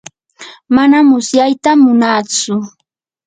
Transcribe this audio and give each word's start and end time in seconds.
manam 0.75 1.05
mutsyata 1.11 1.71
munaatsu. 1.83 2.55